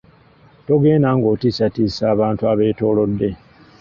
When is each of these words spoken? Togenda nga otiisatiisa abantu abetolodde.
Togenda 0.65 1.09
nga 1.17 1.27
otiisatiisa 1.33 2.03
abantu 2.13 2.43
abetolodde. 2.51 3.29